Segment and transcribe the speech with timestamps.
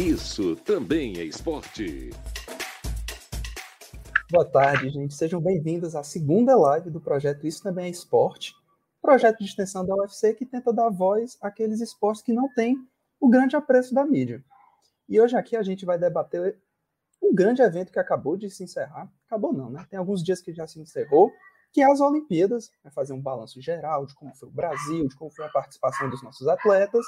[0.00, 2.08] Isso também é esporte.
[4.30, 5.12] Boa tarde, gente.
[5.12, 8.54] Sejam bem-vindos à segunda live do projeto Isso Também é Esporte,
[9.02, 12.78] projeto de extensão da UFC que tenta dar voz àqueles esportes que não têm
[13.20, 14.42] o grande apreço da mídia.
[15.06, 16.58] E hoje aqui a gente vai debater
[17.22, 19.06] um grande evento que acabou de se encerrar.
[19.26, 19.86] Acabou não, né?
[19.90, 21.30] Tem alguns dias que já se encerrou,
[21.74, 22.72] que é as Olimpíadas.
[22.82, 26.08] Vai fazer um balanço geral de como foi o Brasil, de como foi a participação
[26.08, 27.04] dos nossos atletas.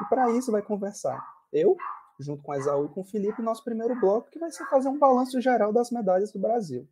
[0.00, 1.22] E para isso vai conversar
[1.54, 1.76] eu,
[2.18, 4.88] junto com a Exaú e com o Felipe, nosso primeiro bloco, que vai ser fazer
[4.88, 6.88] um balanço geral das medalhas do Brasil.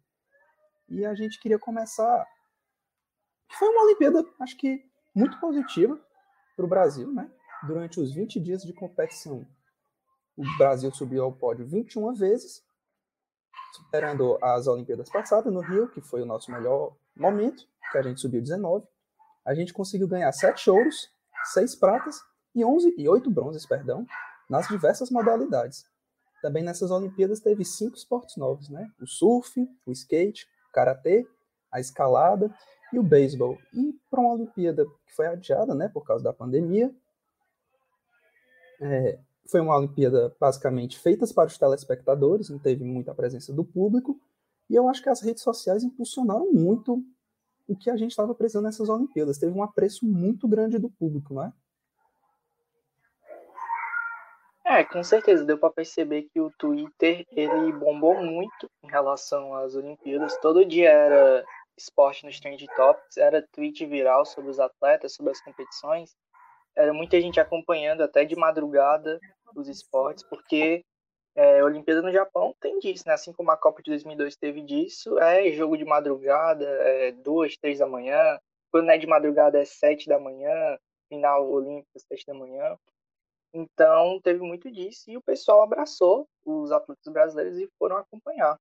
[0.88, 2.26] E a gente queria começar.
[3.58, 5.98] Foi uma Olimpíada, acho que muito positiva
[6.56, 7.30] para o Brasil, né?
[7.66, 9.46] Durante os 20 dias de competição,
[10.36, 12.64] o Brasil subiu ao pódio 21 vezes,
[13.72, 18.20] superando as Olimpíadas passadas no Rio, que foi o nosso melhor momento, que a gente
[18.20, 18.86] subiu 19.
[19.44, 21.10] A gente conseguiu ganhar 7 ouros,
[21.52, 22.22] 6 pratas
[22.54, 24.06] e 11 e 8 bronzes, perdão,
[24.53, 25.86] nas diversas modalidades.
[26.42, 28.86] Também nessas Olimpíadas teve cinco esportes novos, né?
[29.00, 31.27] O surf, o skate, o karatê,
[31.70, 32.55] a escalada
[32.92, 33.56] e o beisebol.
[33.72, 36.94] E para uma Olimpíada que foi adiada, né, por causa da pandemia,
[38.78, 39.19] é,
[39.50, 44.20] foi uma Olimpíada basicamente feita para os telespectadores, não teve muita presença do público,
[44.69, 47.03] e eu acho que as redes sociais impulsionaram muito
[47.66, 49.39] o que a gente estava precisando nessas Olimpíadas.
[49.39, 51.53] Teve um apreço muito grande do público, não é?
[54.75, 59.75] É, com certeza deu para perceber que o Twitter ele bombou muito em relação às
[59.75, 60.34] Olimpíadas.
[60.39, 61.45] Todo dia era
[61.77, 66.17] esporte nos trend topics, era tweet viral sobre os atletas, sobre as competições.
[66.75, 69.20] Era muita gente acompanhando até de madrugada
[69.55, 70.83] os esportes, porque
[71.37, 73.12] é, a Olimpíada no Japão tem disso, né?
[73.12, 77.78] Assim como a Copa de 2002 teve disso, é jogo de madrugada, é duas, três
[77.78, 78.39] da manhã.
[78.70, 80.78] Quando é de madrugada é sete da manhã,
[81.11, 82.75] final olímpico sete da manhã.
[83.52, 88.58] Então, teve muito disso e o pessoal abraçou os atletas brasileiros e foram acompanhar.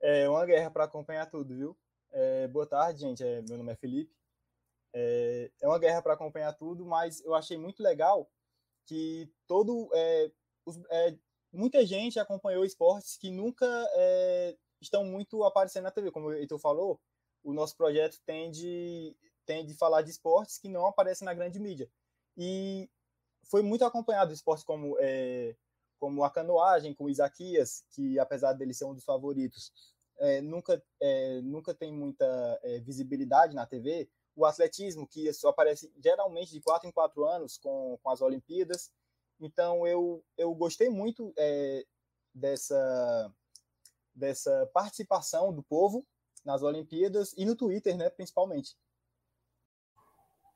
[0.00, 1.78] É uma guerra para acompanhar tudo, viu?
[2.10, 3.22] É, boa tarde, gente.
[3.22, 4.12] É, meu nome é Felipe.
[4.92, 8.28] É, é uma guerra para acompanhar tudo, mas eu achei muito legal
[8.84, 10.30] que todo é,
[10.66, 11.16] os, é,
[11.52, 16.58] muita gente acompanhou esportes que nunca é, estão muito aparecendo na TV, como o Heitor
[16.58, 17.00] falou.
[17.44, 21.90] O nosso projeto tende tende falar de esportes que não aparecem na grande mídia.
[22.36, 22.88] E
[23.44, 25.54] foi muito acompanhado esportes como, é,
[25.98, 29.72] como a canoagem, com o Isaquias, que apesar dele ser um dos favoritos,
[30.18, 34.08] é, nunca, é, nunca tem muita é, visibilidade na TV.
[34.34, 38.90] O atletismo, que só aparece geralmente de quatro em quatro anos com, com as Olimpíadas.
[39.40, 41.84] Então, eu, eu gostei muito é,
[42.32, 43.34] dessa,
[44.14, 46.06] dessa participação do povo
[46.44, 48.76] nas Olimpíadas e no Twitter, né, principalmente.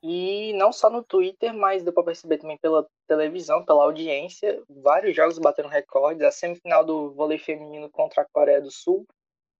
[0.03, 4.61] E não só no Twitter, mas deu para perceber também pela televisão, pela audiência.
[4.69, 6.23] Vários jogos bateram recordes.
[6.23, 9.07] A semifinal do vôlei feminino contra a Coreia do Sul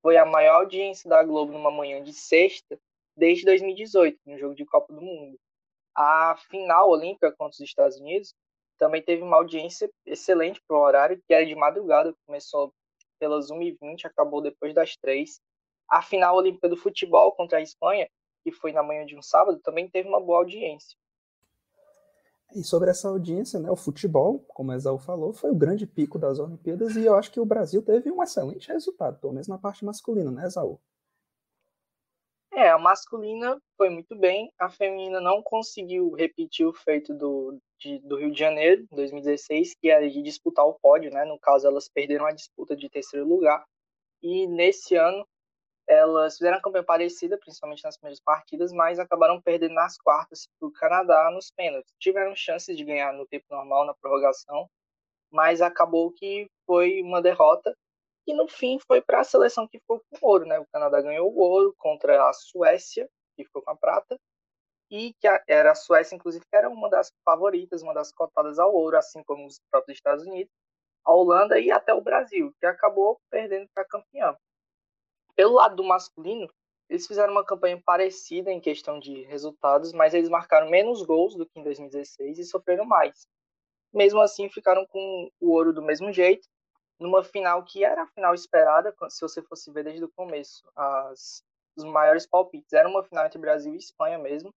[0.01, 2.79] foi a maior audiência da Globo numa manhã de sexta
[3.15, 5.37] desde 2018, no jogo de Copa do Mundo.
[5.95, 8.33] A final olímpica contra os Estados Unidos
[8.77, 12.71] também teve uma audiência excelente para o horário, que era de madrugada, começou
[13.19, 15.39] pelas 1h20, acabou depois das 3
[15.89, 18.07] A final olímpica do futebol contra a Espanha
[18.47, 20.97] que foi na manhã de um sábado, também teve uma boa audiência.
[22.55, 26.17] E sobre essa audiência, né, o futebol, como a Exaú falou, foi o grande pico
[26.17, 29.57] das Olimpíadas e eu acho que o Brasil teve um excelente resultado, pelo menos na
[29.57, 30.79] parte masculina, né, Exaú?
[32.53, 37.99] É, a masculina foi muito bem, a feminina não conseguiu repetir o feito do, de,
[37.99, 41.25] do Rio de Janeiro, 2016, que era de disputar o pódio, né?
[41.25, 43.63] No caso, elas perderam a disputa de terceiro lugar.
[44.23, 45.27] E nesse ano,
[45.87, 50.67] elas fizeram uma campanha parecida, principalmente nas primeiras partidas, mas acabaram perdendo nas quartas para
[50.67, 51.93] o Canadá nos pênaltis.
[51.99, 54.69] Tiveram chances de ganhar no tempo normal, na prorrogação,
[55.31, 57.75] mas acabou que foi uma derrota
[58.27, 60.59] e no fim foi para a seleção que ficou com ouro, né?
[60.59, 64.19] O Canadá ganhou o ouro contra a Suécia, que ficou com a prata,
[64.91, 68.73] e que era a Suécia, inclusive, que era uma das favoritas, uma das cotadas ao
[68.73, 70.51] ouro, assim como os próprios Estados Unidos,
[71.06, 74.38] a Holanda e até o Brasil, que acabou perdendo para campeão.
[75.38, 76.51] Pelo lado do masculino,
[76.89, 81.45] eles fizeram uma campanha parecida em questão de resultados, mas eles marcaram menos gols do
[81.45, 83.28] que em 2016 e sofreram mais.
[83.94, 86.48] Mesmo assim, ficaram com o ouro do mesmo jeito,
[87.00, 90.68] numa final que era a final esperada, se você fosse ver desde o começo.
[90.75, 91.44] As,
[91.78, 92.74] os maiores palpites.
[92.74, 94.51] Era uma final entre Brasil e Espanha mesmo.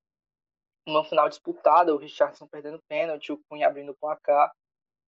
[0.87, 4.51] Uma final disputada, o Richardson perdendo pênalti, o Cunha abrindo o placar.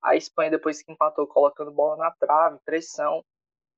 [0.03, 3.25] A Espanha, depois que empatou, colocando bola na trave, pressão.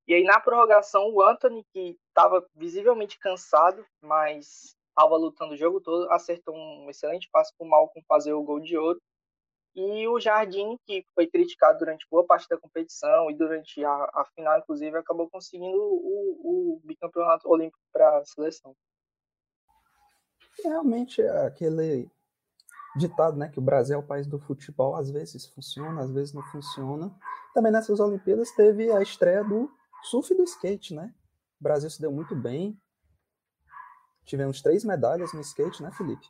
[0.07, 5.81] E aí, na prorrogação, o Anthony, que estava visivelmente cansado, mas estava lutando o jogo
[5.81, 9.01] todo, acertou um excelente passe para o Malcolm fazer o gol de ouro.
[9.75, 14.25] E o Jardim, que foi criticado durante boa parte da competição e durante a, a
[14.33, 18.73] final, inclusive, acabou conseguindo o, o bicampeonato olímpico para a seleção.
[20.63, 22.09] Realmente, é aquele
[22.95, 26.33] ditado, né, que o Brasil é o país do futebol, às vezes funciona, às vezes
[26.33, 27.13] não funciona.
[27.53, 29.69] Também nessas Olimpíadas teve a estreia do
[30.05, 31.13] surf e do skate, né?
[31.59, 32.79] O Brasil se deu muito bem.
[34.25, 36.27] Tivemos três medalhas no skate, né, Felipe?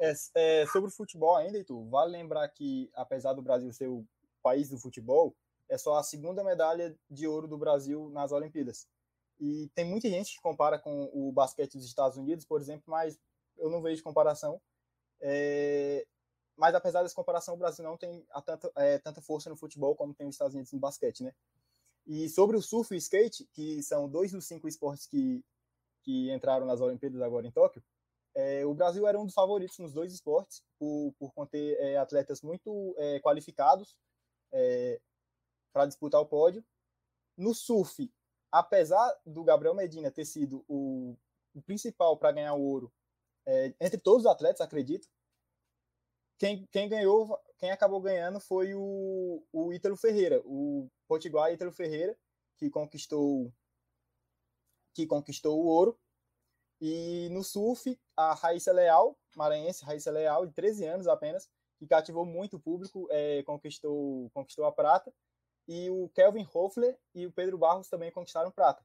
[0.00, 4.06] É, é, sobre o futebol ainda, Heitor, vale lembrar que, apesar do Brasil ser o
[4.42, 5.34] país do futebol,
[5.68, 8.86] é só a segunda medalha de ouro do Brasil nas Olimpíadas.
[9.40, 13.18] E tem muita gente que compara com o basquete dos Estados Unidos, por exemplo, mas
[13.56, 14.60] eu não vejo comparação.
[15.20, 16.06] É,
[16.56, 18.26] mas apesar dessa comparação, o Brasil não tem
[18.76, 21.32] é, tanta força no futebol como tem os Estados Unidos no basquete, né?
[22.08, 25.44] E sobre o surf e o skate, que são dois dos cinco esportes que,
[26.02, 27.84] que entraram nas Olimpíadas agora em Tóquio,
[28.34, 32.40] é, o Brasil era um dos favoritos nos dois esportes, por, por conter é, atletas
[32.40, 33.94] muito é, qualificados
[34.50, 34.98] é,
[35.70, 36.64] para disputar o pódio.
[37.36, 38.10] No surf,
[38.50, 41.14] apesar do Gabriel Medina ter sido o,
[41.54, 42.90] o principal para ganhar o ouro,
[43.46, 45.06] é, entre todos os atletas, acredito,
[46.38, 52.16] quem, quem, ganhou, quem acabou ganhando foi o, o Ítalo Ferreira, o Potiguar Ítalo Ferreira,
[52.56, 53.52] que conquistou
[54.94, 55.98] que conquistou o ouro
[56.80, 62.24] e no surf, a Raíssa Leal, maranhense, Raíssa Leal, de 13 anos apenas, que cativou
[62.24, 65.12] muito o público, é, conquistou, conquistou a prata.
[65.66, 68.84] E o Kelvin Hoffler e o Pedro Barros também conquistaram prata.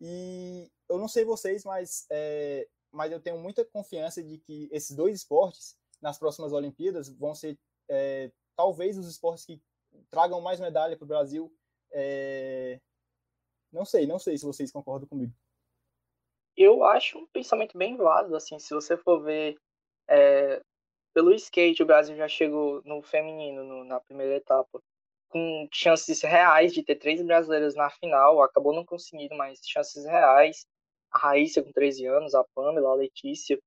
[0.00, 4.94] E eu não sei vocês, mas, é, mas eu tenho muita confiança de que esses
[4.94, 7.58] dois esportes, nas próximas Olimpíadas, vão ser
[7.88, 9.62] é, talvez os esportes que
[10.10, 11.52] tragam mais medalha para o Brasil.
[11.92, 12.80] É,
[13.72, 15.32] não sei, não sei se vocês concordam comigo
[16.56, 19.56] eu acho um pensamento bem válido, assim, se você for ver
[20.08, 20.60] é,
[21.14, 24.80] pelo skate, o Brasil já chegou no feminino, no, na primeira etapa,
[25.28, 30.66] com chances reais de ter três brasileiras na final, acabou não conseguindo, mas chances reais.
[31.12, 33.58] A Raíssa com 13 anos, a Pamela, a Letícia.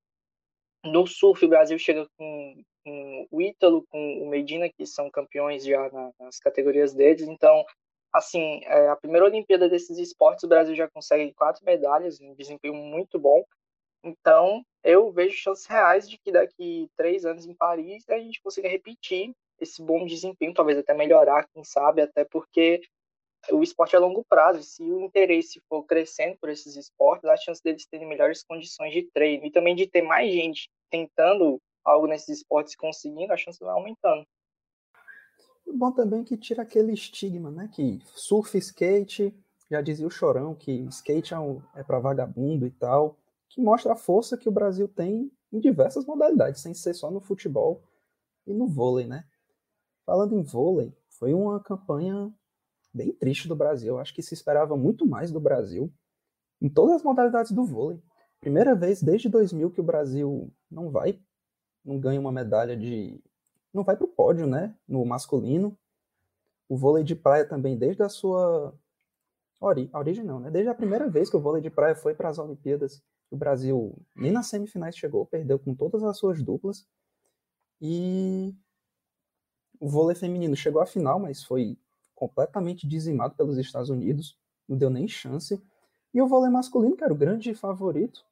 [0.83, 5.63] No surf, o Brasil chega com, com o Ítalo, com o Medina, que são campeões
[5.63, 5.89] já
[6.19, 7.65] nas categorias deles, então
[8.13, 12.75] assim, é, a primeira Olimpíada desses esportes, o Brasil já consegue quatro medalhas, um desempenho
[12.75, 13.43] muito bom.
[14.03, 18.69] Então, eu vejo chances reais de que daqui três anos em Paris a gente consiga
[18.69, 22.81] repetir esse bom desempenho, talvez até melhorar, quem sabe, até porque
[23.51, 24.63] o esporte é a longo prazo.
[24.63, 29.03] Se o interesse for crescendo por esses esportes, a chance deles terem melhores condições de
[29.11, 33.59] treino e também de ter mais gente tentando algo nesses esportes e conseguindo, a chance
[33.59, 34.25] vai aumentando.
[35.75, 37.69] Bom também é que tira aquele estigma, né?
[37.73, 39.33] Que surf, skate,
[39.69, 43.17] já dizia o Chorão, que skate é, um, é para vagabundo e tal,
[43.49, 47.21] que mostra a força que o Brasil tem em diversas modalidades, sem ser só no
[47.21, 47.81] futebol
[48.45, 49.25] e no vôlei, né?
[50.05, 52.31] Falando em vôlei, foi uma campanha
[52.93, 53.97] bem triste do Brasil.
[53.97, 55.91] Acho que se esperava muito mais do Brasil
[56.61, 58.01] em todas as modalidades do vôlei.
[58.39, 61.19] Primeira vez desde 2000 que o Brasil não vai,
[61.83, 63.21] não ganha uma medalha de
[63.73, 64.75] não vai para o pódio, né?
[64.87, 65.77] No masculino.
[66.69, 68.73] O vôlei de praia também, desde a sua
[69.59, 69.89] ori...
[69.93, 70.51] origem, não, né?
[70.51, 73.97] Desde a primeira vez que o vôlei de praia foi para as Olimpíadas, o Brasil
[74.15, 76.85] nem nas semifinais chegou, perdeu com todas as suas duplas.
[77.81, 78.55] E
[79.79, 81.77] o vôlei feminino chegou à final, mas foi
[82.27, 85.61] completamente dizimado pelos Estados Unidos, não deu nem chance.
[86.13, 88.25] E o vôlei masculino, que era o grande favorito,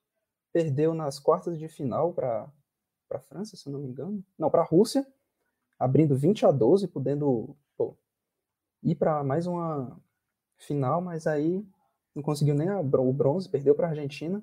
[0.53, 2.49] perdeu nas quartas de final para
[3.09, 4.23] a França, se não me engano.
[4.37, 5.05] Não, para a Rússia
[5.77, 7.97] abrindo 20 a 12, podendo pô,
[8.81, 9.99] ir para mais uma
[10.57, 11.67] final, mas aí
[12.15, 14.41] não conseguiu nem o bronze, perdeu para a Argentina.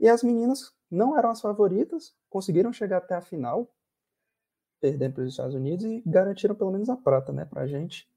[0.00, 3.70] E as meninas não eram as favoritas, conseguiram chegar até a final,
[4.80, 8.09] perdendo para os Estados Unidos e garantiram pelo menos a prata, né, para a gente.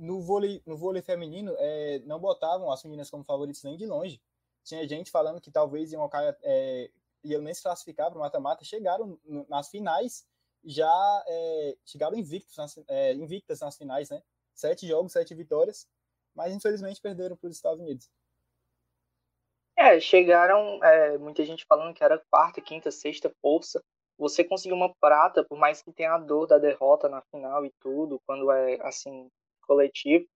[0.00, 4.20] No vôlei, no vôlei feminino, é, não botavam as meninas como favoritas nem de longe.
[4.64, 6.08] Tinha gente falando que talvez iam,
[6.42, 6.90] é,
[7.22, 10.26] iam nem se classificar para o mata-mata, chegaram nas finais
[10.64, 14.22] já é, chegaram invictos nas, é, invictas nas finais, né?
[14.54, 15.88] Sete jogos, sete vitórias,
[16.34, 18.10] mas infelizmente perderam para os Estados Unidos.
[19.76, 23.82] É, chegaram, é, muita gente falando que era quarta, quinta, sexta força.
[24.18, 27.72] Você conseguiu uma prata, por mais que tenha a dor da derrota na final e
[27.80, 29.30] tudo, quando é assim,
[29.70, 30.26] coletivo.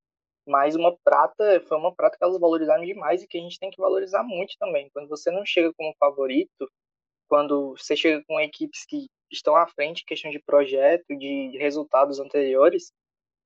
[0.46, 3.70] Mas uma prata foi uma prata que elas valorizaram demais e que a gente tem
[3.70, 4.90] que valorizar muito também.
[4.92, 6.70] Quando você não chega como favorito,
[7.28, 12.92] quando você chega com equipes que estão à frente questão de projeto, de resultados anteriores,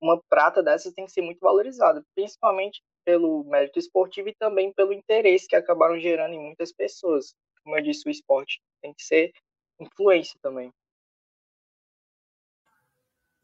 [0.01, 4.93] uma prata dessas tem que ser muito valorizada, principalmente pelo mérito esportivo e também pelo
[4.93, 7.35] interesse que acabaram gerando em muitas pessoas.
[7.63, 9.33] Como eu disse, o esporte tem que ser
[9.81, 10.73] influência também.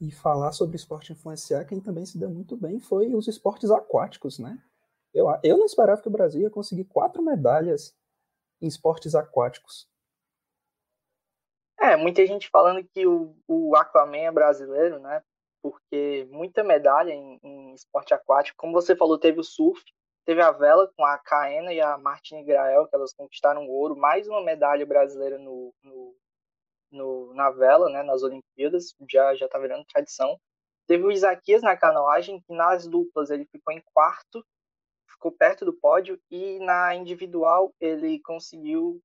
[0.00, 4.38] E falar sobre esporte influenciar, quem também se deu muito bem foi os esportes aquáticos,
[4.38, 4.58] né?
[5.14, 7.96] Eu, eu não esperava que o Brasil ia conseguir quatro medalhas
[8.60, 9.88] em esportes aquáticos.
[11.80, 15.22] É, muita gente falando que o, o Aquaman é brasileiro, né?
[15.62, 18.56] Porque muita medalha em, em esporte aquático.
[18.58, 19.82] Como você falou, teve o surf,
[20.24, 23.96] teve a vela com a Caena e a Martine Grael, que elas conquistaram ouro.
[23.96, 26.16] Mais uma medalha brasileira no, no,
[26.90, 28.02] no, na vela, né?
[28.02, 30.38] Nas Olimpíadas, já já tá virando tradição.
[30.86, 34.44] Teve o Isaquias na canoagem, que nas duplas ele ficou em quarto
[35.24, 39.00] ficou perto do pódio e na individual ele conseguiu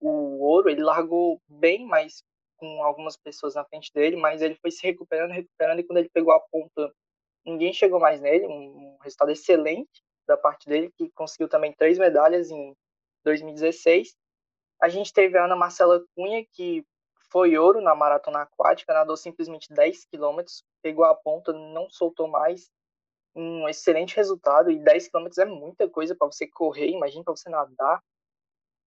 [0.00, 2.22] o ouro, ele largou bem, mas
[2.56, 6.10] com algumas pessoas na frente dele, mas ele foi se recuperando, recuperando e quando ele
[6.10, 6.94] pegou a ponta,
[7.44, 12.50] ninguém chegou mais nele, um, resultado excelente da parte dele, que conseguiu também três medalhas
[12.50, 12.74] em
[13.24, 14.14] 2016.
[14.80, 16.84] A gente teve a Ana Marcela Cunha, que
[17.34, 22.70] foi ouro na maratona aquática, nadou simplesmente 10 quilômetros, pegou a ponta, não soltou mais,
[23.34, 27.50] um excelente resultado e 10 km é muita coisa para você correr, imagina para você
[27.50, 28.00] nadar.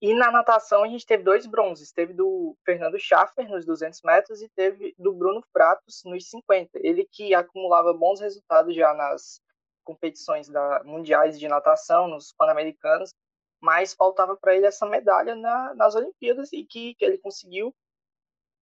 [0.01, 4.41] E na natação a gente teve dois bronzes, teve do Fernando Schaffer nos 200 metros
[4.41, 6.69] e teve do Bruno Fratos nos 50.
[6.75, 9.41] Ele que acumulava bons resultados já nas
[9.83, 13.13] competições da, mundiais de natação, nos Pan-Americanos,
[13.59, 17.75] mas faltava para ele essa medalha na, nas Olimpíadas e que, que ele conseguiu,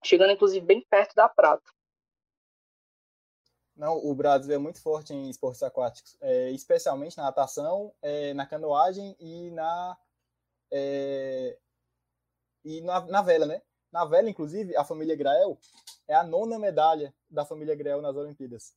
[0.04, 1.70] chegando inclusive bem perto da prata.
[3.76, 8.46] Não, o Brasil é muito forte em esportes aquáticos, é, especialmente na natação, é, na
[8.46, 9.98] canoagem e na
[10.72, 11.58] é,
[12.64, 13.62] e na, na, vela, né?
[13.92, 15.58] Na vela, inclusive, a família Grael
[16.08, 18.74] é a nona medalha da família Grael nas Olimpíadas.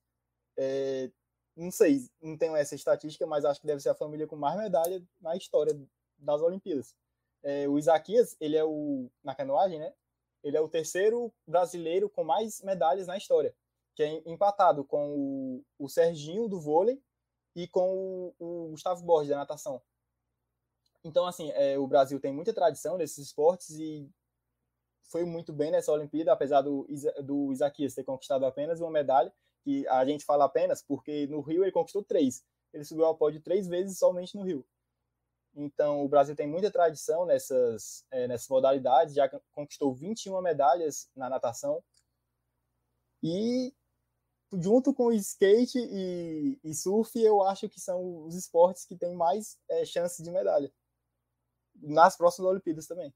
[0.57, 1.11] É,
[1.57, 4.57] não sei, não tenho essa estatística, mas acho que deve ser a família com mais
[4.57, 5.79] medalha na história
[6.19, 6.95] das Olimpíadas.
[7.43, 9.93] É, o Isaquias, ele é o na canoagem, né?
[10.43, 13.55] Ele é o terceiro brasileiro com mais medalhas na história
[13.99, 17.03] que é empatado com o, o Serginho do vôlei
[17.57, 19.83] e com o, o Gustavo Borges da natação.
[21.03, 24.09] Então, assim, é, o Brasil tem muita tradição nesses esportes e
[25.03, 26.87] foi muito bem nessa Olimpíada, apesar do,
[27.25, 31.65] do Isaquias ter conquistado apenas uma medalha, que a gente fala apenas porque no Rio
[31.65, 32.45] ele conquistou três.
[32.73, 34.65] Ele subiu ao pódio três vezes somente no Rio.
[35.61, 41.29] Então, o Brasil tem muita tradição nessas, é, nessas modalidades, já conquistou 21 medalhas na
[41.29, 41.83] natação.
[43.21, 43.75] E
[44.53, 49.59] junto com skate e, e, surf, eu acho que são os esportes que têm mais
[49.69, 50.73] é, chances de medalha.
[51.75, 53.13] Nas próximas Olimpíadas também.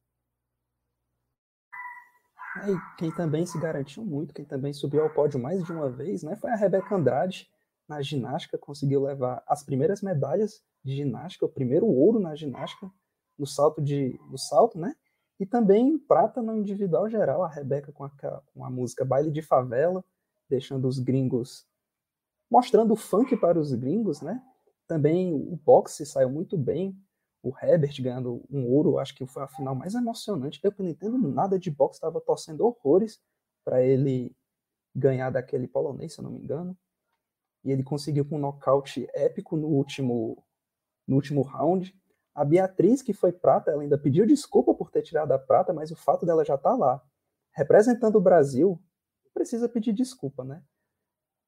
[2.66, 6.24] E quem também se garantiu muito, quem também subiu ao pódio mais de uma vez,
[6.24, 7.48] né, foi a Rebeca Andrade.
[7.88, 12.90] Na ginástica, conseguiu levar as primeiras medalhas de ginástica, o primeiro ouro na ginástica,
[13.38, 14.94] no salto, de, no salto né?
[15.40, 18.10] E também prata no individual geral, a Rebeca com a,
[18.54, 20.04] com a música Baile de Favela,
[20.48, 21.66] deixando os gringos,
[22.50, 24.42] mostrando o funk para os gringos, né?
[24.86, 26.96] Também o boxe saiu muito bem,
[27.42, 30.60] o Herbert ganhando um ouro, acho que foi a final mais emocionante.
[30.62, 33.20] Eu não entendo nada de boxe, estava torcendo horrores
[33.64, 34.34] para ele
[34.94, 36.76] ganhar daquele polonês, se eu não me engano.
[37.64, 40.44] E ele conseguiu com um nocaute épico no último,
[41.06, 41.94] no último round.
[42.34, 45.90] A Beatriz, que foi prata, ela ainda pediu desculpa por ter tirado a prata, mas
[45.90, 47.02] o fato dela já tá lá.
[47.52, 48.80] Representando o Brasil,
[49.34, 50.62] precisa pedir desculpa, né?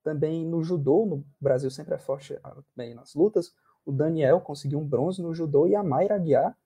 [0.02, 3.52] Também no judô, no Brasil sempre é forte ah, bem nas lutas,
[3.86, 6.56] o Daniel conseguiu um bronze no judô e a Mayra Aguiar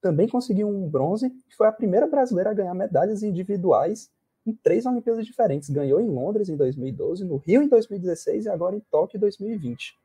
[0.00, 4.10] também conseguiu um bronze e foi a primeira brasileira a ganhar medalhas individuais
[4.44, 5.70] em três Olimpíadas diferentes.
[5.70, 9.96] Ganhou em Londres em 2012, no Rio em 2016 e agora em Tóquio em 2020.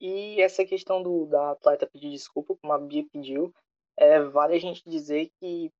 [0.00, 3.52] E essa questão do, da atleta pedir desculpa, como a Bia pediu,
[3.96, 5.70] é, vale a gente dizer que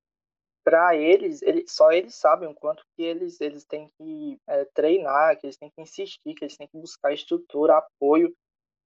[0.64, 5.38] para eles, eles, só eles sabem o quanto que eles, eles têm que é, treinar,
[5.38, 8.34] que eles têm que insistir, que eles têm que buscar estrutura, apoio.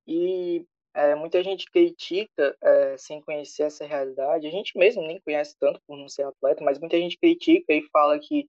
[0.06, 4.46] E é, muita gente critica é, sem conhecer essa realidade.
[4.46, 7.88] A gente mesmo nem conhece tanto por não ser atleta, mas muita gente critica e
[7.94, 8.46] fala que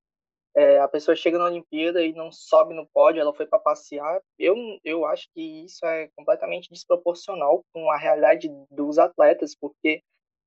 [0.54, 4.20] é, a pessoa chega na Olimpíada e não sobe no pódio, ela foi para passear.
[4.38, 4.54] Eu,
[4.84, 10.02] eu acho que isso é completamente desproporcional com a realidade dos atletas, porque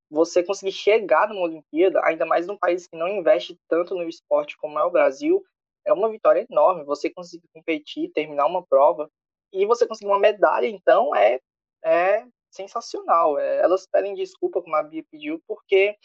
[0.10, 4.57] você conseguir chegar numa Olimpíada, ainda mais num país que não investe tanto no esporte
[4.57, 5.43] como é o Brasil,
[5.86, 6.83] é uma vitória enorme.
[6.83, 9.10] Você conseguir competir, terminar uma prova
[9.51, 11.39] e você conseguir uma medalha, então é,
[11.83, 13.39] é sensacional.
[13.39, 15.95] É, elas pedem desculpa, como a Bia pediu, porque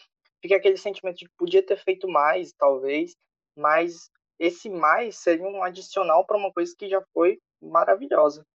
[0.41, 3.15] fica aquele sentimento de que podia ter feito mais, talvez,
[3.59, 8.45] mas esse mais seria um adicional para uma coisa que já foi maravilhosa.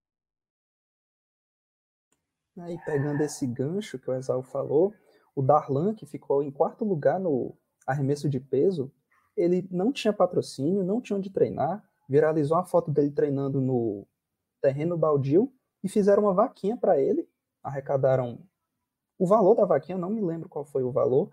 [2.58, 4.94] Aí, pegando esse gancho que o Exal falou,
[5.34, 7.56] o Darlan, que ficou em quarto lugar no
[7.87, 8.92] arremesso de peso,
[9.37, 14.06] ele não tinha patrocínio, não tinha onde treinar, viralizou a foto dele treinando no
[14.62, 17.28] terreno baldio e fizeram uma vaquinha para ele,
[17.62, 18.38] arrecadaram
[19.18, 21.30] o valor da vaquinha, não me lembro qual foi o valor,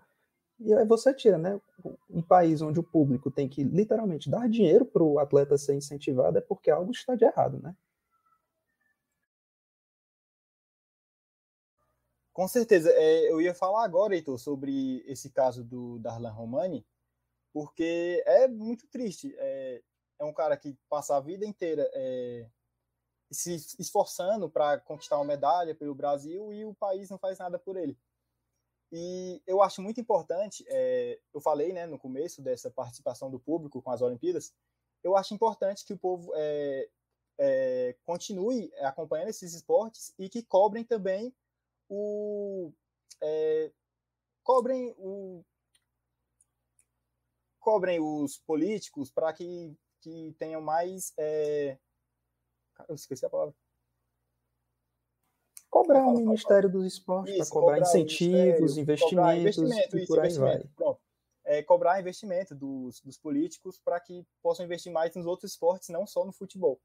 [0.64, 1.60] e aí você tira, né?
[2.10, 6.38] Um país onde o público tem que literalmente dar dinheiro para o atleta ser incentivado
[6.38, 7.74] é porque algo está de errado, né?
[12.32, 12.90] Com certeza.
[12.90, 16.86] É, eu ia falar agora, Heitor, sobre esse caso do Darlan Romani,
[17.52, 19.34] porque é muito triste.
[19.38, 19.82] É,
[20.18, 22.48] é um cara que passa a vida inteira é,
[23.30, 27.76] se esforçando para conquistar uma medalha pelo Brasil e o país não faz nada por
[27.76, 27.98] ele.
[28.92, 33.80] E eu acho muito importante, é, eu falei né, no começo dessa participação do público
[33.80, 34.52] com as Olimpíadas,
[35.02, 36.88] eu acho importante que o povo é,
[37.38, 41.34] é, continue acompanhando esses esportes e que cobrem também
[41.88, 42.70] o.
[43.22, 43.72] É,
[44.42, 45.42] cobrem o.
[47.58, 51.14] Cobrem os políticos para que, que tenham mais.
[51.18, 51.78] É,
[52.88, 53.54] eu esqueci a palavra
[55.72, 60.62] Cobrar o Ministério dos Esportes para cobrar, cobrar incentivos, investimentos investimento, e por aí vai.
[61.44, 66.06] É, cobrar investimento dos, dos políticos para que possam investir mais nos outros esportes, não
[66.06, 66.78] só no futebol.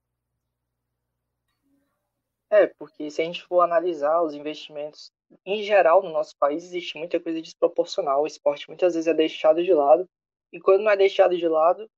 [2.49, 5.11] É, porque se a gente for analisar os investimentos
[5.45, 8.23] em geral no nosso país, existe muita coisa desproporcional.
[8.23, 10.07] O esporte muitas vezes é deixado de lado,
[10.53, 11.89] e quando não é deixado de lado,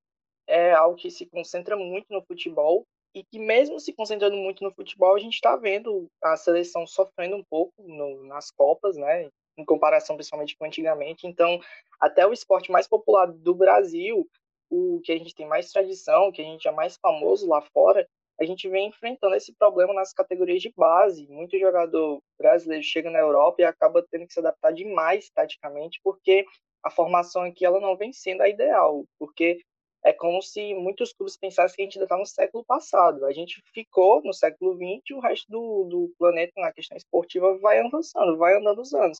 [0.47, 4.71] é algo que se concentra muito no futebol e que mesmo se concentrando muito no
[4.71, 9.29] futebol, a gente está vendo a seleção sofrendo um pouco no, nas Copas, né?
[9.57, 11.27] Em comparação principalmente com antigamente.
[11.27, 11.59] Então,
[11.99, 14.27] até o esporte mais popular do Brasil,
[14.69, 18.07] o que a gente tem mais tradição, que a gente é mais famoso lá fora,
[18.39, 21.27] a gente vem enfrentando esse problema nas categorias de base.
[21.27, 26.45] Muito jogador brasileiro chega na Europa e acaba tendo que se adaptar demais taticamente, porque
[26.81, 29.59] a formação aqui ela não vem sendo a ideal, porque
[30.03, 33.25] é como se muitos clubes pensassem que a gente ainda está no século passado.
[33.25, 37.57] A gente ficou no século XX e o resto do, do planeta, na questão esportiva,
[37.59, 39.19] vai avançando, vai andando os anos.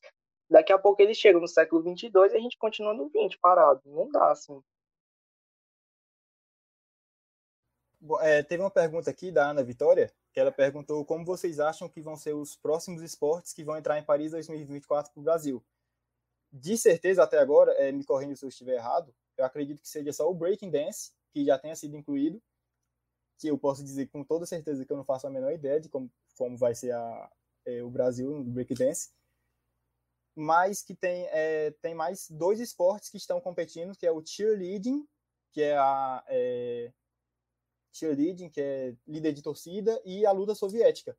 [0.49, 3.81] Daqui a pouco eles chegam no século XXII e a gente continua no XX, parado.
[3.85, 4.61] Não dá, assim.
[8.21, 12.01] É, teve uma pergunta aqui da Ana Vitória, que ela perguntou como vocês acham que
[12.01, 15.63] vão ser os próximos esportes que vão entrar em Paris 2024 para o Brasil.
[16.51, 20.11] De certeza, até agora, é, me correndo se eu estiver errado, eu acredito que seja
[20.11, 22.41] só o Breaking Dance, que já tenha sido incluído,
[23.39, 25.87] que eu posso dizer com toda certeza que eu não faço a menor ideia de
[25.87, 27.31] como, como vai ser a,
[27.65, 29.11] é, o Brasil no Break Dance,
[30.35, 35.07] mas que tem, é, tem mais dois esportes que estão competindo, que é o cheerleading,
[35.53, 36.91] que é a é,
[37.93, 41.17] cheerleading, que é líder de torcida, e a luta soviética.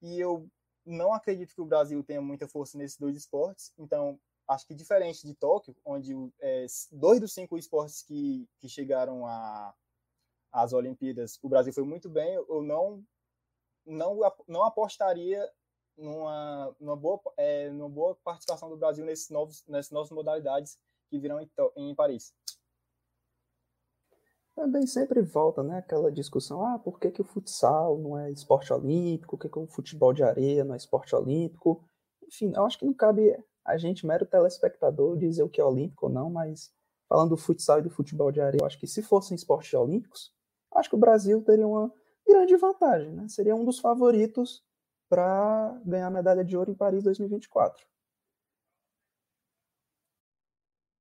[0.00, 0.48] E eu
[0.86, 4.20] não acredito que o Brasil tenha muita força nesses dois esportes, então
[4.52, 9.24] acho que diferente de Tóquio, onde é, dois dos cinco esportes que, que chegaram
[10.52, 13.04] às Olimpíadas, o Brasil foi muito bem, eu não,
[13.84, 15.50] não, não apostaria
[15.96, 21.18] numa, numa, boa, é, numa boa participação do Brasil nesses novos, nessas novas modalidades que
[21.18, 22.32] virão em, em Paris.
[24.54, 28.70] Também sempre volta, né, aquela discussão, ah, por que, que o futsal não é esporte
[28.70, 31.82] olímpico, por que, que o futebol de areia não é esporte olímpico?
[32.22, 33.34] Enfim, eu acho que não cabe
[33.64, 36.72] a gente, mero telespectador, dizer o que é olímpico ou não, mas
[37.08, 40.32] falando do futsal e do futebol de areia, eu acho que se fossem esportes olímpicos,
[40.74, 41.92] acho que o Brasil teria uma
[42.26, 43.28] grande vantagem, né?
[43.28, 44.62] Seria um dos favoritos
[45.08, 47.84] para ganhar a medalha de ouro em Paris 2024.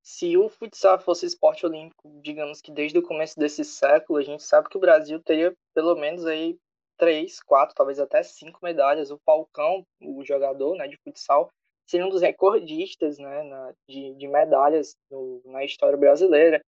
[0.04, 4.44] Se o futsal fosse esporte olímpico, digamos que desde o começo desse século, a gente
[4.44, 6.60] sabe que o Brasil teria pelo menos aí
[6.98, 9.10] três, quatro, talvez até cinco medalhas.
[9.10, 11.50] O Falcão, o jogador né, de futsal,
[11.92, 16.64] ser um dos recordistas né, na, de, de, medalhas no, na história brasileira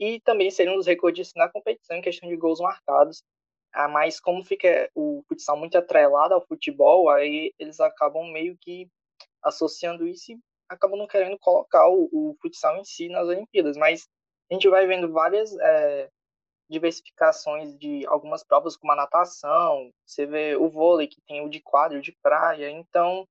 [0.00, 3.22] e também ser um dos recordistas na competição em questão de gols marcados.
[3.74, 8.88] Ah, mas como fica o futsal muito atrelado ao futebol, aí eles acabam meio que
[9.42, 13.76] associando isso e acabam não querendo colocar o, o futsal em si nas Olimpíadas.
[13.76, 14.08] Mas
[14.50, 16.08] a gente vai vendo várias é,
[16.68, 21.60] diversificações de algumas provas, como a natação, você vê o vôlei, que tem o de
[21.60, 22.70] quadro, de praia.
[22.70, 23.26] Então,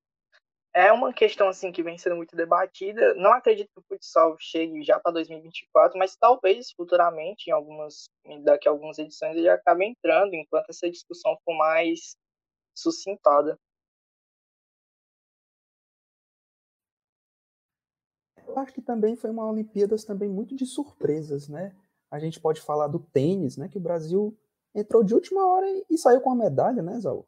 [0.73, 3.13] é uma questão assim que vem sendo muito debatida.
[3.15, 8.09] Não acredito que o futsal chegue já para 2024, mas talvez futuramente, em algumas
[8.43, 12.15] daqui a algumas edições, ele acabe entrando enquanto essa discussão for mais
[12.75, 13.59] sucintada.
[18.47, 21.75] Eu acho que também foi uma Olimpíadas também muito de surpresas, né?
[22.09, 23.69] A gente pode falar do tênis, né?
[23.69, 24.37] Que o Brasil
[24.75, 27.25] entrou de última hora e saiu com a medalha, né, Zaú?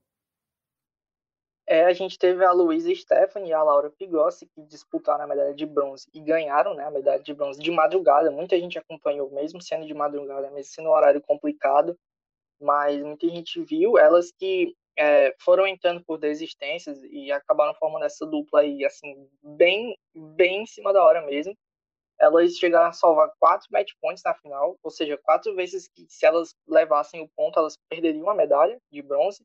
[1.66, 5.54] É, a gente teve a Luísa Stephanie e a Laura Pigossi que disputaram a medalha
[5.54, 8.30] de bronze e ganharam né, a medalha de bronze de madrugada.
[8.30, 11.98] Muita gente acompanhou, mesmo sendo de madrugada, mesmo sendo um horário complicado,
[12.60, 13.98] mas muita gente viu.
[13.98, 19.98] Elas que é, foram entrando por desistências e acabaram formando essa dupla aí, assim, bem,
[20.14, 21.56] bem em cima da hora mesmo.
[22.20, 26.26] Elas chegaram a salvar quatro match points na final, ou seja, quatro vezes que se
[26.26, 29.44] elas levassem o ponto, elas perderiam a medalha de bronze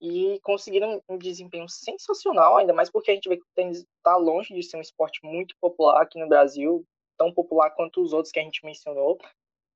[0.00, 4.16] e conseguiram um desempenho sensacional, ainda mais porque a gente vê que o tênis está
[4.16, 6.84] longe de ser um esporte muito popular aqui no Brasil,
[7.16, 9.18] tão popular quanto os outros que a gente mencionou.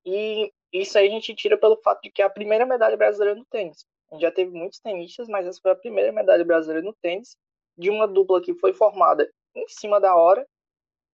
[0.07, 3.35] E isso aí a gente tira pelo fato de que é a primeira medalha brasileira
[3.35, 3.85] no tênis.
[4.11, 7.37] A gente já teve muitos tenistas, mas essa foi a primeira medalha brasileira no tênis
[7.77, 10.47] de uma dupla que foi formada em cima da hora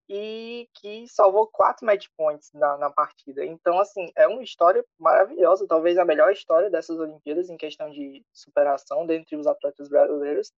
[0.08, 3.44] e que salvou quatro match points na, na partida.
[3.44, 8.24] Então, assim, é uma história maravilhosa, talvez a melhor história dessas Olimpíadas em questão de
[8.32, 10.52] superação dentre os atletas brasileiros.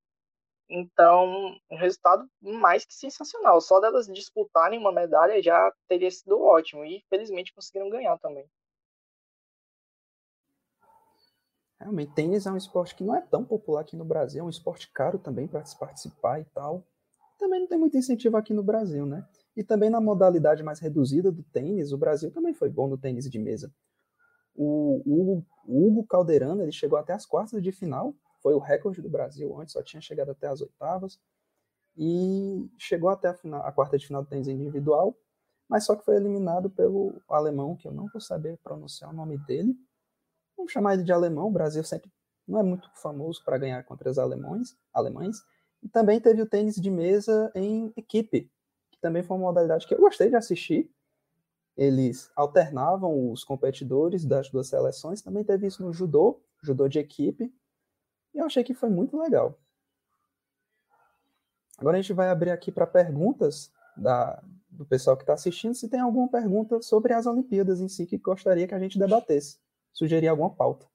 [0.68, 3.60] Então, um resultado mais que sensacional.
[3.60, 6.84] Só delas disputarem uma medalha já teria sido ótimo.
[6.84, 8.48] E felizmente conseguiram ganhar também.
[11.80, 14.50] Realmente, tênis é um esporte que não é tão popular aqui no Brasil, é um
[14.50, 16.84] esporte caro também para se participar e tal.
[17.38, 19.26] Também não tem muito incentivo aqui no Brasil, né?
[19.56, 23.28] E também na modalidade mais reduzida do tênis, o Brasil também foi bom no tênis
[23.28, 23.72] de mesa.
[24.54, 29.02] O, Hugo, o Hugo Calderano ele chegou até as quartas de final, foi o recorde
[29.02, 31.20] do Brasil, antes só tinha chegado até as oitavas,
[31.96, 35.16] e chegou até a, final, a quarta de final do tênis individual,
[35.68, 39.38] mas só que foi eliminado pelo alemão, que eu não vou saber pronunciar o nome
[39.38, 39.76] dele.
[40.56, 42.10] Vamos chamar ele de alemão, o Brasil sempre
[42.46, 45.36] não é muito famoso para ganhar contra os alemães, alemães.
[45.82, 48.50] E também teve o tênis de mesa em equipe,
[49.00, 50.90] também foi uma modalidade que eu gostei de assistir.
[51.76, 55.22] Eles alternavam os competidores das duas seleções.
[55.22, 57.52] Também teve isso no judô, judô de equipe.
[58.34, 59.58] E eu achei que foi muito legal.
[61.78, 65.74] Agora a gente vai abrir aqui para perguntas da, do pessoal que está assistindo.
[65.74, 69.58] Se tem alguma pergunta sobre as Olimpíadas em si que gostaria que a gente debatesse,
[69.92, 70.89] sugerir alguma pauta.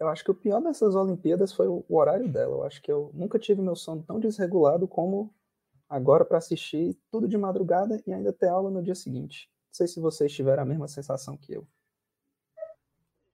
[0.00, 2.56] Eu acho que o pior dessas Olimpíadas foi o horário dela.
[2.56, 5.30] Eu acho que eu nunca tive meu sono tão desregulado como
[5.86, 9.50] agora para assistir tudo de madrugada e ainda ter aula no dia seguinte.
[9.68, 11.66] Não sei se vocês tiveram a mesma sensação que eu.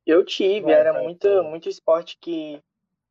[0.04, 2.60] Eu tive, era muito, muito esporte que,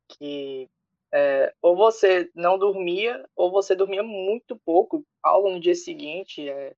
[0.06, 0.68] que
[1.12, 5.02] é, ou você não dormia, ou você dormia muito pouco.
[5.22, 6.74] Aula no dia seguinte, é,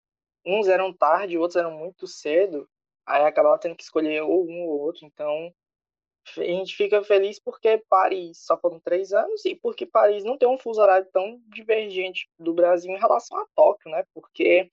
[0.46, 2.68] uns eram tarde, outros eram muito cedo.
[3.04, 5.04] Aí acabava tendo que escolher ou um ou outro.
[5.04, 5.52] Então,
[6.36, 10.48] a gente fica feliz porque Paris só foram três anos e porque Paris não tem
[10.48, 14.04] um fuso horário tão divergente do Brasil em relação a Tóquio, né?
[14.14, 14.70] Porque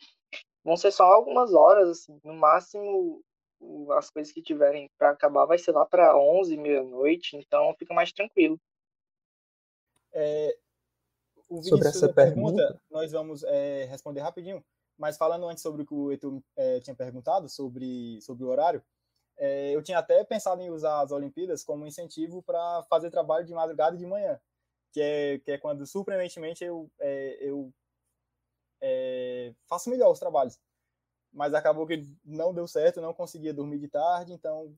[0.63, 3.23] vão ser só algumas horas, assim, no máximo
[3.97, 8.11] as coisas que tiverem para acabar vai ser lá para 11, meia-noite, então fica mais
[8.11, 8.59] tranquilo.
[10.13, 10.57] É,
[11.63, 14.63] sobre essa pergunta, pergunta, nós vamos é, responder rapidinho,
[14.97, 18.83] mas falando antes sobre o que o Etu é, tinha perguntado, sobre, sobre o horário,
[19.37, 23.53] é, eu tinha até pensado em usar as Olimpíadas como incentivo para fazer trabalho de
[23.53, 24.39] madrugada e de manhã,
[24.91, 27.73] que é, que é quando, surpreendentemente, eu, é, eu
[28.81, 30.59] é, faço melhor os trabalhos.
[31.33, 34.73] Mas acabou que não deu certo, não conseguia dormir de tarde, então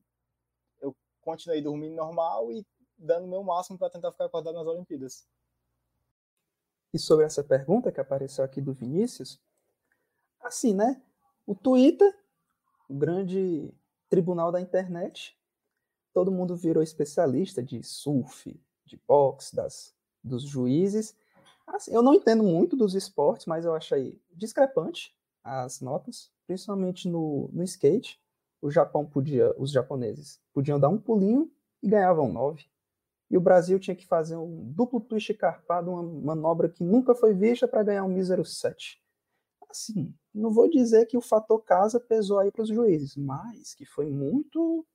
[0.80, 2.66] eu continuei dormindo normal e
[2.96, 5.24] dando o meu máximo para tentar ficar acordado nas Olimpíadas.
[6.92, 9.40] E sobre essa pergunta que apareceu aqui do Vinícius,
[10.40, 11.00] assim, né?
[11.46, 12.12] O Twitter,
[12.88, 13.72] o grande
[14.08, 15.38] tribunal da internet,
[16.12, 21.16] todo mundo virou especialista de surf, de boxe, das, dos juízes.
[21.66, 27.48] Assim, eu não entendo muito dos esportes, mas eu achei discrepante as notas, principalmente no,
[27.52, 28.20] no skate.
[28.60, 31.50] O Japão podia, os japoneses podiam dar um pulinho
[31.82, 32.64] e ganhavam nove.
[33.30, 37.34] E o Brasil tinha que fazer um duplo twist carpado, uma manobra que nunca foi
[37.34, 39.00] vista para ganhar um mísero sete
[39.68, 43.84] assim, não vou dizer que o fator casa pesou aí para os juízes, mas que
[43.84, 44.86] foi muito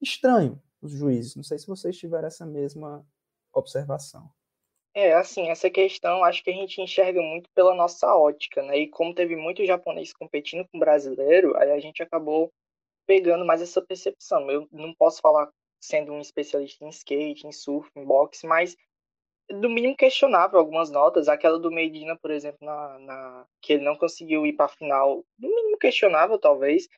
[0.00, 1.34] estranho os juízes.
[1.36, 3.06] Não sei se vocês tiveram essa mesma
[3.52, 4.30] observação.
[4.96, 8.78] É, assim, essa questão acho que a gente enxerga muito pela nossa ótica, né?
[8.78, 12.52] E como teve muito japonês competindo com brasileiro, aí a gente acabou
[13.06, 14.48] pegando mais essa percepção.
[14.50, 18.76] Eu não posso falar sendo um especialista em skate, em surf, em boxe, mas
[19.50, 21.28] do mínimo questionável algumas notas.
[21.28, 25.24] Aquela do Medina, por exemplo, na, na que ele não conseguiu ir para a final,
[25.38, 26.88] do mínimo questionável, talvez.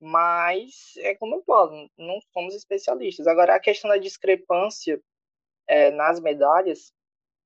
[0.00, 3.26] Mas é como eu falo, não somos especialistas.
[3.26, 5.00] Agora, a questão da discrepância
[5.68, 6.92] é, nas medalhas,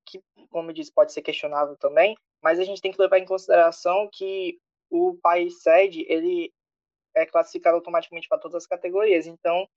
[0.07, 3.27] que, como eu disse, pode ser questionável também, mas a gente tem que levar em
[3.27, 4.59] consideração que
[4.91, 6.53] o país sede ele
[7.15, 9.27] é classificado automaticamente para todas as categorias.
[9.27, 9.69] Então,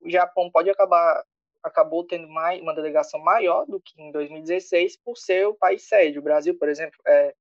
[0.00, 1.24] o Japão pode acabar
[1.66, 6.18] acabou tendo mais, uma delegação maior do que em 2016 por ser o país sede.
[6.18, 7.34] O Brasil, por exemplo, é,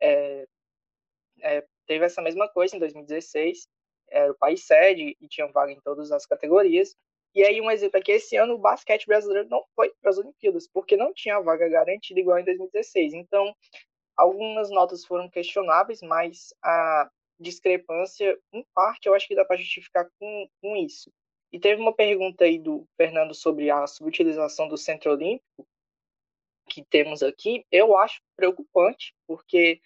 [0.00, 0.46] é,
[1.42, 3.68] é, teve essa mesma coisa em 2016,
[4.10, 6.96] era o país sede e tinha vaga em todas as categorias.
[7.32, 10.18] E aí um exemplo é que esse ano o basquete brasileiro não foi para as
[10.18, 13.14] Olimpíadas, porque não tinha vaga garantida igual em 2016.
[13.14, 13.54] Então,
[14.16, 20.08] algumas notas foram questionáveis, mas a discrepância, em parte, eu acho que dá para justificar
[20.18, 21.10] com, com isso.
[21.52, 25.66] E teve uma pergunta aí do Fernando sobre a subutilização do Centro Olímpico
[26.68, 27.66] que temos aqui.
[27.70, 29.80] Eu acho preocupante, porque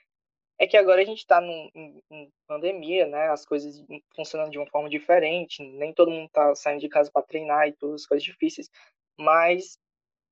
[0.59, 3.29] é que agora a gente está em, em, pandemia, né?
[3.29, 3.83] As coisas
[4.15, 7.73] funcionando de uma forma diferente, nem todo mundo está saindo de casa para treinar e
[7.73, 8.71] todas as coisas difíceis.
[9.19, 9.79] Mas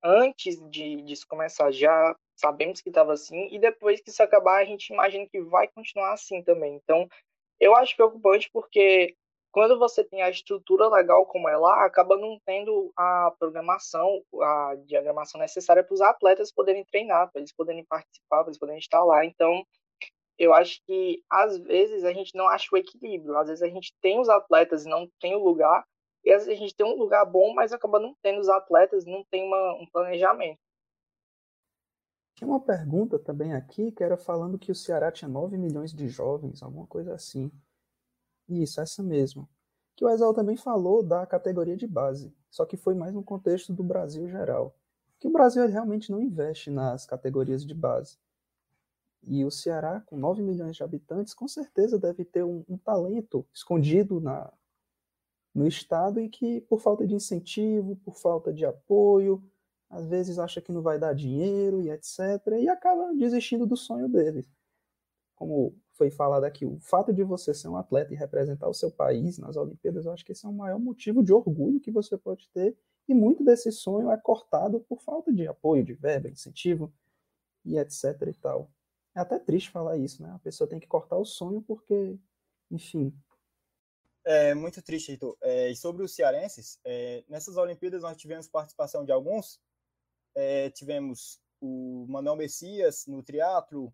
[0.02, 4.64] antes de disso começar, já sabemos que estava assim, e depois que isso acabar, a
[4.64, 6.74] gente imagina que vai continuar assim também.
[6.74, 7.08] Então,
[7.60, 9.16] eu acho preocupante porque
[9.52, 14.74] quando você tem a estrutura legal como é lá, acaba não tendo a programação, a
[14.86, 19.04] diagramação necessária para os atletas poderem treinar, para eles poderem participar, para eles poderem estar
[19.04, 19.24] lá.
[19.26, 19.62] Então,
[20.38, 23.36] eu acho que às vezes a gente não acha o equilíbrio.
[23.36, 25.84] Às vezes a gente tem os atletas e não tem o lugar,
[26.24, 29.04] e às vezes a gente tem um lugar bom, mas acaba não tendo os atletas,
[29.04, 30.58] não tem uma, um planejamento.
[32.34, 36.08] Tinha uma pergunta também aqui que era falando que o Ceará tinha 9 milhões de
[36.08, 37.52] jovens, alguma coisa assim.
[38.52, 39.48] Isso, essa mesmo.
[39.96, 43.72] Que o Exal também falou da categoria de base, só que foi mais no contexto
[43.72, 44.74] do Brasil geral.
[45.18, 48.18] Que o Brasil realmente não investe nas categorias de base.
[49.22, 53.46] E o Ceará, com 9 milhões de habitantes, com certeza deve ter um, um talento
[53.54, 54.52] escondido na,
[55.54, 59.42] no Estado e que, por falta de incentivo, por falta de apoio,
[59.88, 62.18] às vezes acha que não vai dar dinheiro e etc.
[62.58, 64.50] E acaba desistindo do sonho deles.
[65.36, 68.90] Como foi falado aqui, o fato de você ser um atleta e representar o seu
[68.90, 72.16] país nas Olimpíadas, eu acho que esse é o maior motivo de orgulho que você
[72.16, 72.76] pode ter.
[73.08, 76.92] E muito desse sonho é cortado por falta de apoio, de verba, incentivo
[77.64, 78.70] e etc e tal.
[79.14, 80.30] É até triste falar isso, né?
[80.30, 82.18] A pessoa tem que cortar o sonho porque,
[82.70, 83.14] enfim.
[84.24, 85.36] É muito triste, Heitor.
[85.42, 89.60] É, e sobre os cearenses, é, nessas Olimpíadas nós tivemos participação de alguns.
[90.34, 93.92] É, tivemos o Manuel Messias no triatlo,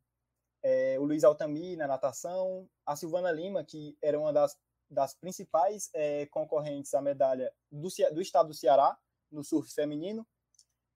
[0.62, 4.56] é, o Luiz Altamir na natação, a Silvana Lima, que era uma das,
[4.90, 8.98] das principais é, concorrentes à medalha do, do estado do Ceará
[9.30, 10.26] no surf feminino,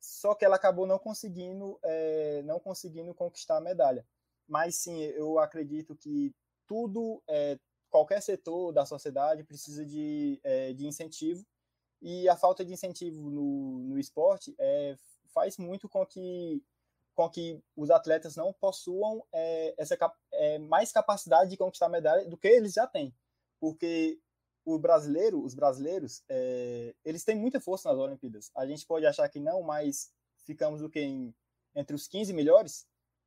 [0.01, 4.07] só que ela acabou não conseguindo, é, não conseguindo conquistar a medalha.
[4.49, 6.35] Mas sim, eu acredito que
[6.67, 11.47] tudo, é, qualquer setor da sociedade precisa de, é, de incentivo,
[12.01, 14.97] e a falta de incentivo no, no esporte é,
[15.33, 16.61] faz muito com que
[17.15, 19.97] com que os atletas não possuam é, essa
[20.33, 23.15] é, mais capacidade de conquistar medalha do que eles já têm,
[23.61, 24.19] porque
[24.65, 28.51] o brasileiro, os brasileiros, é, eles têm muita força nas Olimpíadas.
[28.55, 30.13] A gente pode achar que não, mas
[30.45, 31.35] ficamos o que em,
[31.75, 32.87] entre os 15 melhores.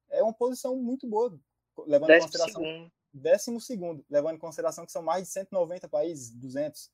[0.09, 1.37] É uma posição muito boa,
[1.85, 2.91] levando em consideração segundo.
[3.13, 6.91] décimo segundo, levando em consideração que são mais de 190 países, 200.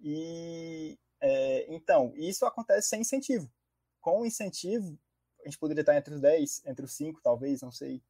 [0.00, 3.50] E é, então isso acontece sem incentivo.
[4.00, 4.98] Com incentivo,
[5.42, 8.02] a gente poderia estar entre os 10, entre os 5, talvez, não sei.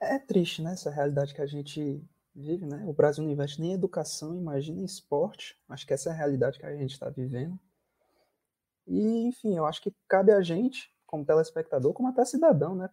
[0.00, 0.72] É triste, né?
[0.72, 2.02] Essa realidade que a gente
[2.34, 2.84] vive, né?
[2.86, 5.58] O Brasil não investe nem em educação, imagina em esporte.
[5.68, 7.58] Acho que essa é a realidade que a gente está vivendo.
[8.86, 12.90] E, enfim, eu acho que cabe a gente, como telespectador, como até cidadão, né?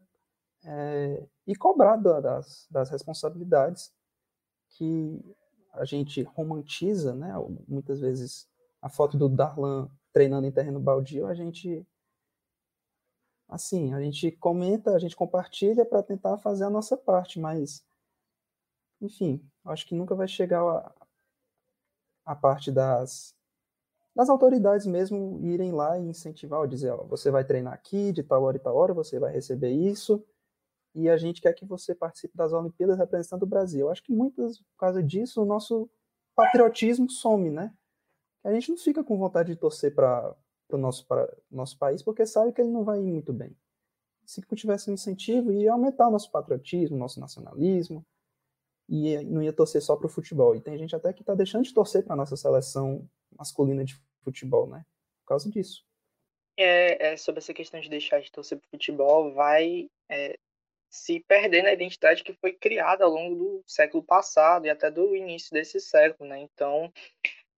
[0.66, 3.94] É, e cobrar das, das responsabilidades
[4.70, 5.36] que
[5.74, 7.34] a gente romantiza, né?
[7.68, 8.50] Muitas vezes
[8.82, 11.86] a foto do Darlan treinando em terreno baldio, a gente
[13.48, 17.86] assim, a gente comenta, a gente compartilha para tentar fazer a nossa parte, mas
[19.02, 20.92] enfim, acho que nunca vai chegar a,
[22.26, 23.36] a parte das
[24.16, 28.42] das autoridades mesmo irem lá e incentivar, dizer, ó, você vai treinar aqui, de tal
[28.42, 30.26] hora e tal hora, você vai receber isso,
[30.96, 33.82] e a gente quer que você participe das Olimpíadas representando o Brasil.
[33.82, 35.88] Eu acho que muitas, por causa disso, o nosso
[36.36, 37.72] patriotismo some, né?
[38.44, 40.36] A gente não fica com vontade de torcer para
[40.68, 41.06] para o nosso,
[41.50, 43.56] nosso país, porque sabe que ele não vai ir muito bem.
[44.26, 48.06] Se tivesse um incentivo, ia aumentar o nosso patriotismo, nosso nacionalismo,
[48.90, 50.56] e não ia torcer só para o futebol.
[50.56, 53.96] E tem gente até que está deixando de torcer para a nossa seleção masculina de
[54.24, 54.86] futebol, né?
[55.22, 55.86] Por causa disso.
[56.58, 60.38] É, é sobre essa questão de deixar de torcer para o futebol, vai é,
[60.90, 65.16] se perder na identidade que foi criada ao longo do século passado e até do
[65.16, 66.40] início desse século, né?
[66.40, 66.92] Então,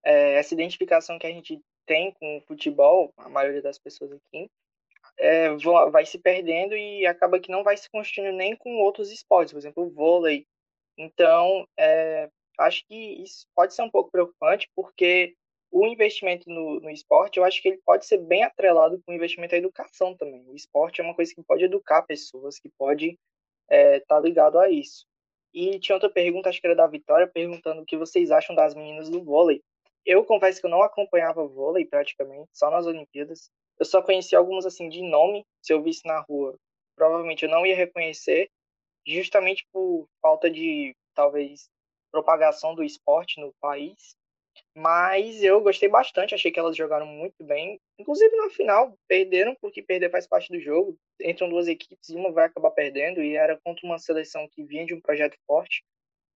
[0.04, 4.48] é, essa identificação que a gente tem com o futebol, a maioria das pessoas aqui,
[5.18, 5.50] é,
[5.92, 9.58] vai se perdendo e acaba que não vai se construindo nem com outros esportes, por
[9.58, 10.46] exemplo, o vôlei.
[10.96, 15.34] Então, é, acho que isso pode ser um pouco preocupante, porque
[15.72, 19.16] o investimento no, no esporte, eu acho que ele pode ser bem atrelado com o
[19.16, 20.48] investimento na educação também.
[20.48, 23.18] O esporte é uma coisa que pode educar pessoas, que pode estar
[23.70, 25.06] é, tá ligado a isso.
[25.52, 28.76] E tinha outra pergunta, acho que era da Vitória, perguntando o que vocês acham das
[28.76, 29.64] meninas do vôlei.
[30.06, 33.50] Eu confesso que eu não acompanhava vôlei praticamente, só nas Olimpíadas.
[33.80, 36.56] Eu só conhecia alguns assim de nome, se eu visse na rua,
[36.96, 38.50] provavelmente eu não ia reconhecer,
[39.06, 41.70] justamente por falta de talvez
[42.12, 44.16] propagação do esporte no país.
[44.76, 47.80] Mas eu gostei bastante, achei que elas jogaram muito bem.
[47.98, 50.98] Inclusive na final, perderam, porque perder faz parte do jogo.
[51.22, 54.86] Entram duas equipes e uma vai acabar perdendo, e era contra uma seleção que vinha
[54.86, 55.84] de um projeto forte.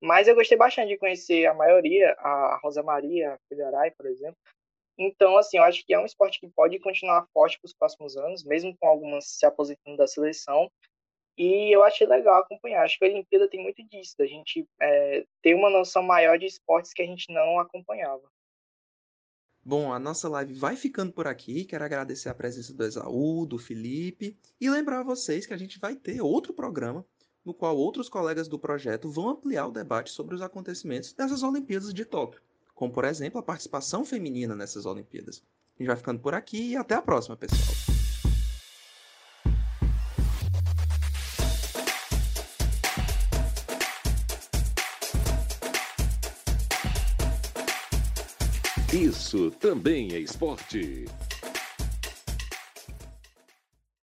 [0.03, 4.35] Mas eu gostei bastante de conhecer a maioria, a Rosa Maria, a Filharai, por exemplo.
[4.99, 8.17] Então, assim, eu acho que é um esporte que pode continuar forte para os próximos
[8.17, 10.69] anos, mesmo com algumas se aposentando da seleção.
[11.37, 12.83] E eu achei legal acompanhar.
[12.83, 16.47] Acho que a Olimpíada tem muito disso, da gente é, ter uma noção maior de
[16.47, 18.29] esportes que a gente não acompanhava.
[19.63, 21.63] Bom, a nossa live vai ficando por aqui.
[21.63, 25.79] Quero agradecer a presença do Exaú, do Felipe e lembrar a vocês que a gente
[25.79, 27.05] vai ter outro programa
[27.45, 31.93] no qual outros colegas do projeto vão ampliar o debate sobre os acontecimentos dessas Olimpíadas
[31.93, 32.41] de Tóquio,
[32.73, 35.43] como por exemplo a participação feminina nessas Olimpíadas.
[35.75, 37.93] A gente vai ficando por aqui e até a próxima, pessoal.
[48.93, 51.05] Isso também é esporte.